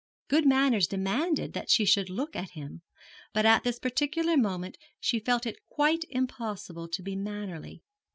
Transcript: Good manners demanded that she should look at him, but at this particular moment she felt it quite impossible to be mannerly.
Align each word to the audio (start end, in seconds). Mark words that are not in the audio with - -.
Good 0.29 0.47
manners 0.47 0.87
demanded 0.87 1.53
that 1.53 1.69
she 1.69 1.85
should 1.85 2.09
look 2.09 2.35
at 2.35 2.49
him, 2.57 2.81
but 3.35 3.45
at 3.45 3.63
this 3.63 3.77
particular 3.77 4.35
moment 4.35 4.79
she 4.99 5.19
felt 5.19 5.45
it 5.45 5.59
quite 5.69 6.05
impossible 6.09 6.87
to 6.87 7.03
be 7.03 7.15
mannerly. 7.15 7.83